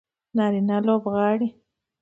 [0.37, 1.47] نارینه لوبغاړي